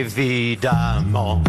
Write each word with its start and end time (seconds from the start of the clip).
évidemment. 0.00 1.42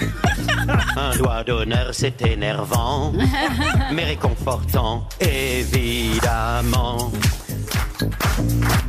Un 0.96 1.16
doigt 1.16 1.44
d'honneur, 1.44 1.90
c'est 1.92 2.20
énervant, 2.22 3.12
mais 3.92 4.04
réconfortant, 4.04 5.06
évidemment. 5.20 7.12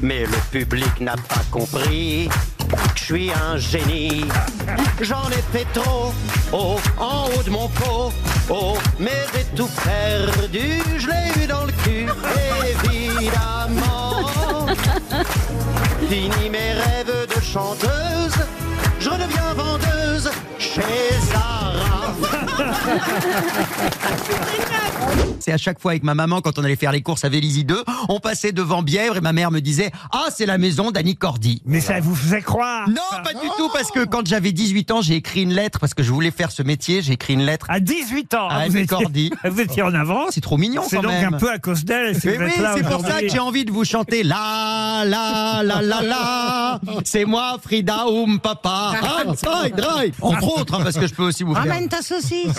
Mais 0.01 0.25
le 0.25 0.37
public 0.51 1.01
n'a 1.01 1.15
pas 1.15 1.43
compris 1.51 2.29
que 2.69 2.75
je 2.95 3.03
suis 3.03 3.31
un 3.31 3.57
génie. 3.57 4.25
J'en 5.01 5.27
ai 5.29 5.43
fait 5.51 5.67
trop, 5.73 6.13
oh, 6.53 6.77
en 6.97 7.25
haut 7.25 7.43
de 7.43 7.49
mon 7.49 7.67
pot, 7.69 8.13
oh, 8.49 8.77
mais 8.99 9.25
j'ai 9.33 9.45
tout 9.55 9.69
perdu, 9.83 10.81
je 10.97 11.07
l'ai 11.07 11.43
eu 11.43 11.47
dans 11.47 11.65
le 11.65 11.71
cul, 11.83 12.07
évidemment. 12.85 14.15
Fini 16.09 16.49
mes 16.49 16.73
rêves 16.73 17.27
de 17.27 17.39
chanteuse, 17.39 18.39
je 18.99 19.09
redeviens 19.11 19.53
vendeuse 19.53 20.31
chez 20.57 21.13
Zara. 21.29 22.15
C'est 25.49 25.53
à 25.53 25.57
chaque 25.57 25.79
fois 25.79 25.93
avec 25.93 26.03
ma 26.03 26.13
maman 26.13 26.41
quand 26.41 26.59
on 26.59 26.63
allait 26.63 26.75
faire 26.75 26.91
les 26.91 27.01
courses 27.01 27.25
à 27.25 27.29
Vélizy 27.29 27.65
2, 27.65 27.83
on 28.09 28.19
passait 28.19 28.51
devant 28.51 28.83
Bièvre 28.83 29.17
et 29.17 29.21
ma 29.21 29.33
mère 29.33 29.49
me 29.49 29.61
disait 29.61 29.89
"Ah, 30.11 30.25
c'est 30.29 30.45
la 30.45 30.59
maison 30.59 30.91
d'Annie 30.91 31.15
Cordy." 31.15 31.63
Mais 31.65 31.81
ça 31.81 31.99
vous 32.01 32.13
faisait 32.13 32.43
croire 32.43 32.87
Non, 32.87 33.01
pas 33.23 33.33
du 33.33 33.47
tout 33.57 33.67
parce 33.73 33.89
que 33.89 34.05
quand 34.05 34.27
j'avais 34.27 34.51
18 34.51 34.91
ans, 34.91 35.01
j'ai 35.01 35.15
écrit 35.15 35.41
une 35.41 35.53
lettre 35.53 35.79
parce 35.79 35.95
que 35.95 36.03
je 36.03 36.11
voulais 36.11 36.29
faire 36.29 36.51
ce 36.51 36.61
métier, 36.61 37.01
j'ai 37.01 37.13
écrit 37.13 37.33
une 37.33 37.41
lettre 37.41 37.65
À 37.67 37.79
18 37.79 38.35
ans, 38.35 38.47
à 38.47 38.57
hein, 38.57 38.67
vous 38.67 38.75
Annie 38.75 38.83
étiez, 38.83 38.87
Cordy. 38.87 39.31
vous 39.43 39.59
étiez 39.59 39.81
en 39.81 39.95
avance. 39.95 40.33
C'est 40.33 40.41
trop 40.41 40.57
mignon 40.57 40.83
C'est 40.87 40.97
quand 40.97 41.01
donc 41.01 41.13
même. 41.13 41.33
un 41.33 41.37
peu 41.39 41.49
à 41.51 41.57
cause 41.57 41.83
d'elle. 41.83 42.13
si 42.13 42.27
Mais 42.27 42.35
vous 42.37 42.43
êtes 42.43 42.51
oui, 42.57 42.61
là 42.61 42.73
c'est 42.77 42.83
pour 42.83 43.01
ça 43.01 43.19
que 43.19 43.29
j'ai 43.29 43.39
envie 43.39 43.65
de 43.65 43.71
vous 43.71 43.85
chanter 43.85 44.21
la 44.21 45.01
la 45.03 45.63
la 45.63 45.81
la 45.81 46.01
la. 46.03 46.79
C'est 47.05 47.25
moi 47.25 47.57
Frida 47.59 48.05
Oum 48.07 48.39
Papa. 48.39 48.91
Ah. 49.01 49.23
Entre 50.21 50.59
autres, 50.59 50.75
hein, 50.75 50.81
parce 50.83 50.97
que 50.97 51.07
je 51.07 51.13
peux 51.15 51.23
aussi 51.23 51.41
vous 51.41 51.55
faire. 51.55 51.63
Ramène 51.63 51.89
ta 51.89 52.03
saucisse. 52.03 52.53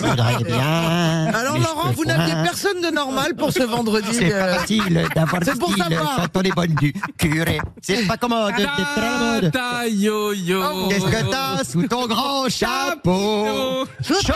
Bien. 0.45 1.27
Alors 1.33 1.57
Laurent, 1.57 1.91
vous 1.95 2.03
n'aviez 2.03 2.33
personne 2.43 2.80
de 2.81 2.89
normal 2.89 3.35
pour 3.35 3.51
ce 3.51 3.63
vendredi. 3.63 4.07
C'est 4.11 4.33
euh, 4.33 4.53
pas 4.53 4.59
facile 4.59 5.05
d'avoir 5.15 5.41
c'est 5.43 5.57
pour 5.59 5.75
savoir. 5.75 6.15
quand 6.17 6.39
on 6.39 6.43
est 6.43 6.55
bonne 6.55 6.75
du 6.75 6.93
curé. 7.17 7.59
C'est 7.81 8.05
pas 8.07 8.17
commode 8.17 8.53
à 8.53 8.59
la 8.59 9.17
mode. 9.41 9.51
Ta 9.51 9.87
yo 9.87 10.33
yo. 10.33 10.87
Qu'est-ce 10.89 11.05
que 11.05 11.29
t'as 11.31 11.63
sous 11.63 11.87
ton 11.87 12.07
grand 12.07 12.49
chapeau? 12.49 13.85
Chaud 14.03 14.33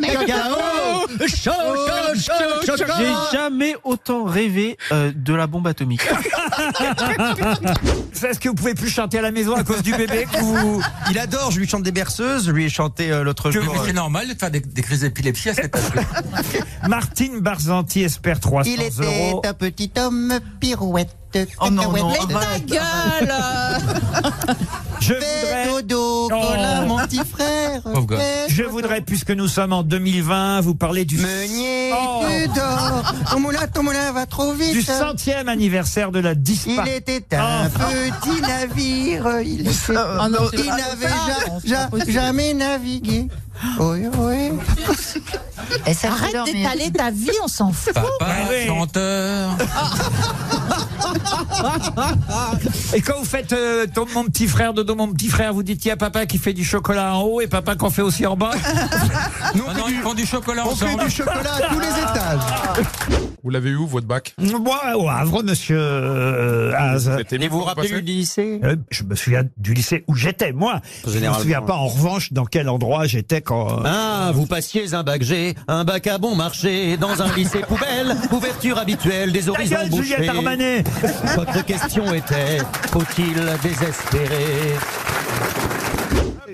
cacao 0.00 1.06
Chaud, 1.26 1.26
chaud, 1.52 2.14
chaud, 2.14 2.66
chaud, 2.66 2.76
chaud 2.76 2.92
J'ai 2.98 3.14
jamais 3.38 3.74
autant 3.84 4.24
rêvé 4.24 4.76
euh, 4.92 5.10
de 5.14 5.34
la 5.34 5.46
bombe 5.46 5.66
atomique. 5.66 6.02
Est-ce 8.22 8.38
que 8.40 8.48
vous 8.48 8.54
pouvez 8.54 8.74
plus 8.74 8.90
chanter 8.90 9.18
à 9.18 9.22
la 9.22 9.30
maison 9.30 9.54
à 9.54 9.64
cause 9.64 9.82
du 9.82 9.92
bébé 9.94 10.26
que 10.30 10.38
vous... 10.40 10.82
Il 11.10 11.18
adore, 11.18 11.50
je 11.50 11.60
lui 11.60 11.68
chante 11.68 11.82
des 11.82 11.92
berceuses, 11.92 12.46
je 12.46 12.50
lui 12.50 12.64
ai 12.64 12.68
chanté 12.68 13.10
euh, 13.10 13.22
l'autre 13.24 13.50
jour. 13.50 13.62
euh, 13.62 13.78
C'est 13.86 13.92
normal 13.92 14.28
de 14.28 14.34
faire 14.34 14.50
des, 14.50 14.60
des 14.60 14.82
crises 14.82 15.00
d'épilepsie 15.00 15.50
à 15.50 15.54
cet 15.54 15.74
âge 15.76 15.82
Martine 16.88 17.40
Barzanti 17.62 18.02
espère 18.04 18.38
300 18.38 18.70
Il 18.70 18.80
était 18.82 19.02
euros. 19.30 19.42
un 19.44 19.52
petit 19.52 19.90
homme 19.98 20.38
pirouette. 20.60 21.10
Oh 21.60 21.68
non, 21.70 21.90
non. 21.92 22.10
cacahuète, 22.12 22.28
Ta 22.28 22.58
gueule 22.60 23.34
Je 25.00 25.14
voudrais, 25.14 25.66
dodo, 25.82 26.24
Oh. 26.26 26.28
Colin, 26.28 26.86
mon 26.86 26.96
petit 26.98 27.20
frère. 27.28 27.82
Je 28.48 28.62
voudrais, 28.62 29.00
puisque 29.02 29.30
nous 29.32 29.48
sommes 29.48 29.72
en 29.72 29.82
2020, 29.82 30.60
vous 30.62 30.74
parler 30.76 31.04
du, 31.04 31.18
Meunier, 31.18 31.92
Oh. 31.92 32.22
tu 32.28 32.48
dors. 32.48 33.12
Ton 33.30 33.40
moulin, 33.40 33.66
ton 33.72 33.82
moulin 33.82 34.12
va 34.12 34.24
trop 34.26 34.52
vite. 34.52 34.72
du 34.72 34.82
centième 34.82 35.48
anniversaire 35.48 36.12
de 36.12 36.20
la 36.20 36.32
Il 36.32 36.40
disparition. 36.42 36.84
était 36.96 37.36
un 37.36 37.66
Oh. 37.66 37.80
petit 38.20 38.40
navire. 38.40 39.40
Il, 39.42 39.60
était- 39.68 39.72
il 40.54 40.64
n'avait 40.68 41.08
ja- 41.64 41.88
ja- 41.88 41.88
jamais 42.08 42.54
navigué. 42.54 43.26
Oui, 43.80 44.04
oui. 44.16 44.50
Arrête 46.04 46.44
d'étaler 46.52 46.90
ta 46.90 47.10
vie, 47.10 47.30
on 47.42 47.48
s'en 47.48 47.72
fout. 47.72 47.92
Papa, 47.94 48.08
Ah 48.20 48.26
oui. 48.50 48.66
chanteur. 48.66 49.50
Et 52.94 53.00
quand 53.00 53.18
vous 53.18 53.24
faites 53.24 53.52
euh, 53.52 53.86
ton, 53.92 54.06
mon 54.14 54.24
petit 54.24 54.46
frère, 54.46 54.72
Dodo, 54.74 54.94
mon 54.94 55.08
petit 55.12 55.28
frère, 55.28 55.52
vous 55.52 55.62
dites 55.62 55.84
il 55.84 55.88
y 55.88 55.90
a 55.90 55.96
papa 55.96 56.26
qui 56.26 56.38
fait 56.38 56.52
du 56.52 56.64
chocolat 56.64 57.14
en 57.14 57.22
haut 57.22 57.40
et 57.40 57.46
papa 57.46 57.76
qu'on 57.76 57.90
fait 57.90 58.02
aussi 58.02 58.26
en 58.26 58.36
bas. 58.36 58.50
Non, 59.54 59.64
non, 59.76 59.84
ils 59.88 60.00
font 60.00 60.14
du 60.14 60.26
chocolat 60.26 60.64
On 60.66 60.74
fait 60.76 60.94
du 60.96 61.10
chocolat 61.10 61.54
à 61.54 61.68
tous 61.72 61.80
les 61.80 61.86
étages. 61.88 62.86
Vous 63.42 63.50
l'avez 63.50 63.70
eu 63.70 63.76
où, 63.76 63.86
votre 63.86 64.06
bac 64.06 64.34
Moi, 64.38 64.78
au 64.96 65.08
Havre, 65.08 65.42
monsieur 65.42 65.78
euh, 65.80 66.72
Az. 66.76 67.10
C'était 67.18 67.36
Et 67.42 67.48
vous 67.48 67.58
vous 67.60 67.64
rappelez 67.64 67.88
du 67.88 68.00
lycée? 68.02 68.60
Euh, 68.62 68.76
je 68.90 69.04
me 69.04 69.14
souviens 69.14 69.42
du 69.56 69.72
lycée 69.74 70.04
où 70.06 70.14
j'étais, 70.14 70.52
moi. 70.52 70.80
Je 71.04 71.08
me 71.08 71.14
Généralement. 71.14 71.40
souviens 71.40 71.62
pas, 71.62 71.74
en 71.74 71.86
revanche, 71.86 72.32
dans 72.32 72.44
quel 72.44 72.68
endroit 72.68 73.06
j'étais 73.06 73.40
quand... 73.40 73.78
euh, 73.78 73.82
Ah, 73.86 74.30
vous 74.34 74.46
passiez 74.46 74.92
un 74.94 75.02
bac 75.02 75.22
G, 75.22 75.47
un 75.68 75.84
bac 75.84 76.06
à 76.06 76.18
bon 76.18 76.34
marché, 76.34 76.96
dans 76.96 77.20
un 77.22 77.32
lycée 77.34 77.60
poubelle, 77.60 78.16
ouverture 78.32 78.78
habituelle 78.78 79.32
des 79.32 79.48
horizons 79.48 79.76
gueule, 79.76 79.90
bouchés. 79.90 80.14
Juliette 80.16 80.28
Armanet 80.30 80.84
Votre 81.36 81.64
question 81.64 82.12
était, 82.14 82.58
faut-il 82.92 83.34
désespérer 83.62 84.74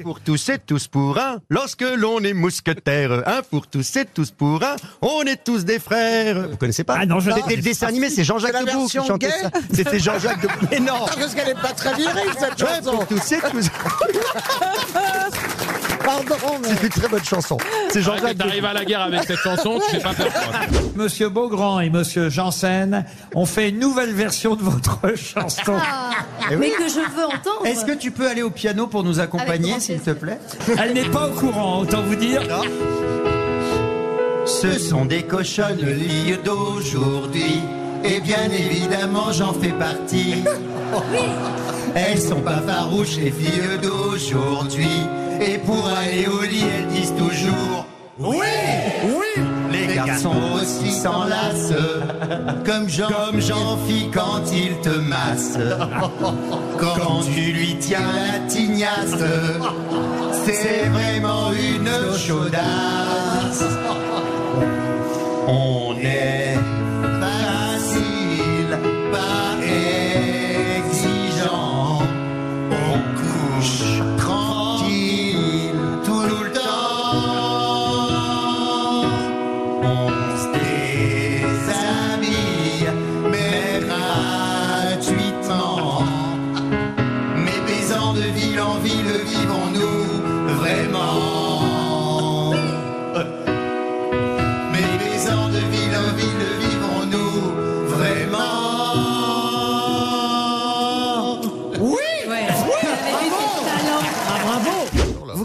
pour 0.02 0.20
tous 0.20 0.50
et 0.50 0.58
tous 0.58 0.86
pour 0.86 1.16
un, 1.18 1.38
lorsque 1.48 1.82
l'on 1.96 2.18
est 2.20 2.34
mousquetaire. 2.34 3.22
Un 3.26 3.40
pour 3.40 3.66
tous 3.68 3.96
et 3.96 4.04
tous 4.04 4.30
pour 4.30 4.62
un, 4.62 4.76
on 5.00 5.22
est 5.22 5.42
tous 5.42 5.64
des 5.64 5.78
frères. 5.78 6.48
Vous 6.50 6.58
connaissez 6.58 6.84
pas 6.84 6.98
Ah 7.00 7.06
non, 7.06 7.20
je 7.20 7.30
C'était 7.30 7.40
le 7.40 7.44
connais 7.46 7.62
dessin 7.62 7.86
pas. 7.86 7.90
animé, 7.90 8.10
c'est 8.10 8.22
Jean-Jacques 8.24 8.54
C'est 8.54 8.64
Debout 8.66 8.86
qui 8.86 8.98
chantait 8.98 9.30
ça. 9.30 9.50
C'était 9.72 9.98
Jean-Jacques 9.98 10.42
Debout. 10.42 10.54
Mais 10.70 10.80
non 10.80 11.06
Parce 11.18 11.34
qu'elle 11.34 11.48
est 11.48 11.54
pas 11.60 11.72
très 11.72 11.94
virile 11.94 12.20
cette 12.38 12.60
Ouais, 12.62 12.68
chanson. 12.82 12.90
pour 12.96 13.06
tous 13.06 13.32
et 13.32 13.38
tous. 13.50 13.70
Pardon, 16.04 16.58
mais... 16.62 16.68
C'est 16.68 16.82
une 16.82 16.88
très 16.90 17.08
bonne 17.08 17.24
chanson. 17.24 17.56
C'est 17.90 18.02
Jean-Jacques. 18.02 18.36
T'arrives 18.36 18.64
à 18.64 18.72
la 18.72 18.84
guerre 18.84 19.02
avec 19.02 19.22
cette 19.24 19.38
chanson, 19.38 19.80
tu 19.88 19.96
sais 19.96 20.02
pas 20.02 20.12
faire 20.12 20.32
quoi. 20.32 20.80
Monsieur 20.96 21.28
Beaugrand 21.28 21.80
et 21.80 21.90
Monsieur 21.90 22.28
Janssen 22.28 23.04
ont 23.34 23.46
fait 23.46 23.70
une 23.70 23.78
nouvelle 23.78 24.12
version 24.12 24.54
de 24.54 24.62
votre 24.62 25.00
chanson. 25.16 25.76
Eh 26.50 26.56
oui. 26.56 26.60
Mais 26.60 26.70
que 26.84 26.90
je 26.90 27.00
veux 27.00 27.24
entendre. 27.24 27.64
Est-ce 27.64 27.84
que 27.84 27.92
tu 27.92 28.10
peux 28.10 28.28
aller 28.28 28.42
au 28.42 28.50
piano 28.50 28.86
pour 28.86 29.02
nous 29.02 29.20
accompagner, 29.20 29.80
s'il 29.80 30.00
te 30.00 30.10
plaît? 30.10 30.38
Elle 30.78 30.92
n'est 30.92 31.08
pas 31.08 31.28
au 31.28 31.32
courant, 31.32 31.80
autant 31.80 32.02
vous 32.02 32.16
dire. 32.16 32.42
Ce 34.46 34.78
sont 34.78 35.06
des 35.06 35.22
cochonneries 35.22 36.36
d'aujourd'hui. 36.44 37.60
Et 38.04 38.20
bien 38.20 38.50
évidemment, 38.50 39.32
j'en 39.32 39.54
fais 39.54 39.72
partie. 39.72 40.44
Elles 41.94 42.20
sont 42.20 42.40
pas 42.40 42.60
farouches, 42.60 43.16
les 43.16 43.30
filles 43.30 43.78
d'aujourd'hui. 43.80 44.88
Et 45.46 45.58
pour 45.58 45.86
aller 45.86 46.26
au 46.26 46.42
lit, 46.42 46.64
elles 46.78 46.86
disent 46.88 47.14
toujours 47.18 47.86
Oui, 48.18 48.46
oui. 49.04 49.44
Les 49.70 49.94
garçons 49.94 50.34
aussi 50.54 50.90
s'enlacent, 50.90 51.74
comme 52.64 52.88
Jean, 52.88 53.08
comme 53.08 53.40
Jean-Phi 53.40 54.08
quand 54.12 54.42
il 54.52 54.76
te 54.80 54.96
masse. 55.00 55.58
Quand 56.78 57.22
tu 57.22 57.52
lui 57.52 57.76
tiens 57.78 58.00
la 58.00 58.38
tignasse, 58.48 59.14
c'est 60.44 60.88
vraiment 60.88 61.50
une 61.52 62.16
chaudasse. 62.16 63.43
Ville 88.34 88.60
en 88.60 88.78
ville, 88.80 89.20
vivons-nous 89.26 89.73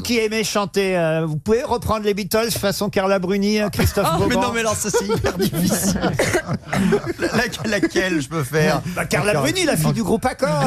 qui 0.10 0.18
aimez 0.18 0.44
chanter, 0.44 0.98
euh, 0.98 1.24
vous 1.28 1.38
pouvez 1.38 1.62
reprendre 1.62 2.04
les 2.04 2.16
Beatles 2.16 2.50
façon 2.50 2.90
Carla 2.90 3.20
Bruni, 3.20 3.62
euh, 3.62 3.70
Christophe 3.70 4.08
Oh, 4.16 4.24
mais 4.28 4.34
Beaugrand 4.34 4.48
non, 4.48 4.54
mais 4.56 4.64
ça 4.74 4.90
c'est 4.90 5.06
hyper 5.06 5.38
difficile. 5.38 6.00
La- 7.20 7.70
laquelle 7.70 8.20
je 8.20 8.28
peux 8.28 8.44
faire 8.44 8.82
Bah, 8.96 9.06
Carla 9.06 9.34
Encore. 9.34 9.44
Bruni, 9.44 9.66
la 9.66 9.78
fille 9.78 9.94
du 9.94 10.02
groupe 10.02 10.26
Accord. 10.26 10.64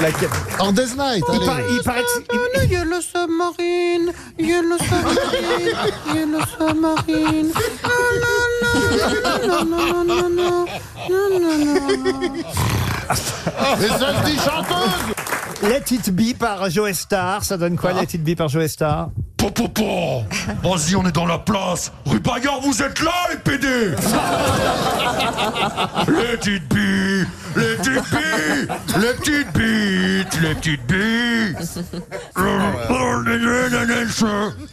Laquelle 0.00 0.28
En 0.60 0.72
Death 0.72 0.96
Night, 0.96 1.24
Il, 1.28 1.36
allez. 1.36 1.46
par- 1.46 1.60
il 1.70 1.82
paraît 1.82 2.02
que- 2.02 2.62
il- 2.64 2.70
Yellow 2.70 3.00
submarine, 3.00 4.12
yellow 4.38 4.76
submarine, 4.78 5.92
yellow 6.14 6.40
submarine. 6.58 7.52
Les 13.80 13.88
seules 13.88 14.22
dix 14.24 14.38
chanteuses 14.38 15.14
Let 15.62 15.84
It 15.90 16.10
Be 16.10 16.34
par 16.38 16.70
Joe 16.70 16.92
Star, 16.92 17.42
ça 17.44 17.56
donne 17.56 17.76
quoi 17.76 17.90
ah. 17.94 18.00
Let 18.00 18.14
It 18.14 18.22
Be 18.22 18.36
par 18.36 18.48
Joe 18.48 18.68
Star 18.68 19.08
Po. 19.36 19.48
Vas-y, 20.62 20.94
on 20.96 21.04
est 21.06 21.12
dans 21.12 21.26
la 21.26 21.38
place. 21.38 21.92
Rue 22.06 22.20
Bayard, 22.20 22.60
vous 22.62 22.82
êtes 22.82 23.00
là, 23.00 23.12
les 23.30 23.38
PD 23.38 23.66
Let 26.08 26.46
It 26.46 26.68
Be 26.68 26.87
billes, 27.24 27.56
les 27.56 27.76
petites 27.76 28.10
billes, 28.10 28.68
les 29.00 29.12
petites 29.14 29.52
bites, 29.52 30.40
les 30.42 30.54
petites 30.54 30.86
billes. 30.86 31.54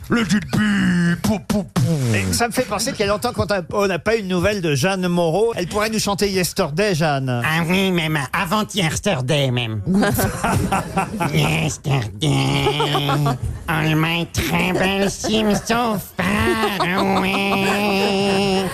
Les 0.09 0.24
petites 0.24 0.51
billes, 0.51 1.15
po, 1.24 1.39
po, 1.47 1.63
po. 1.63 1.81
Et 2.13 2.31
Ça 2.33 2.47
me 2.47 2.53
fait 2.53 2.63
penser 2.63 2.92
qu'il 2.92 3.01
y 3.01 3.03
a 3.03 3.07
longtemps 3.12 3.33
qu'on 3.33 3.45
n'a- 3.45 3.62
on 3.74 3.88
n'a 3.88 4.00
pas 4.00 4.18
eu 4.18 4.21
de 4.21 4.27
nouvelles 4.27 4.62
de 4.62 4.75
Jeanne 4.75 5.07
Moreau. 5.07 5.53
Elle 5.56 5.68
pourrait 5.68 5.89
nous 5.89 6.00
chanter 6.00 6.30
Yesterday, 6.30 6.94
Jeanne. 6.95 7.42
Ah 7.44 7.63
oui, 7.68 7.92
même 7.92 8.19
avant-yesterday 8.33 9.51
même. 9.51 9.81
yesterday, 11.33 13.36
all 13.68 13.95
my 13.95 14.27
troubles 14.33 15.09
seem 15.09 15.56
so. 15.56 15.97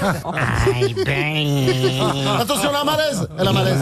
I 0.04 0.94
believe. 0.94 2.28
Attention, 2.42 2.70
elle 2.70 2.76
a 2.76 2.82
un 2.82 2.84
malaise 2.86 3.28
Elle 3.40 3.48
a 3.48 3.50
un 3.50 3.54
malaise 3.54 3.80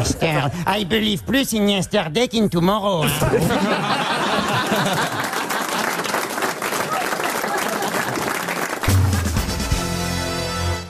Yester- 0.00 0.50
I 0.66 0.84
believe 0.84 1.22
plus 1.24 1.52
in 1.54 1.66
yesterday 1.68 2.28
qu'in 2.28 2.48
tomorrow. 2.48 3.04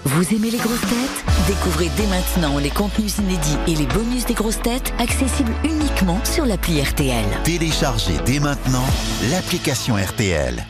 Vous 0.04 0.34
aimez 0.34 0.50
les 0.50 0.58
grosses 0.58 0.80
têtes? 0.80 1.24
Découvrez 1.46 1.90
dès 1.96 2.06
maintenant 2.06 2.58
les 2.58 2.70
contenus 2.70 3.18
inédits 3.18 3.56
et 3.66 3.74
les 3.74 3.86
bonus 3.86 4.26
des 4.26 4.34
grosses 4.34 4.60
têtes 4.60 4.92
accessibles 4.98 5.52
uniquement 5.64 6.18
sur 6.24 6.44
l'appli 6.44 6.82
RTL. 6.82 7.24
Téléchargez 7.44 8.18
dès 8.26 8.40
maintenant 8.40 8.84
l'application 9.30 9.94
RTL. 9.96 10.64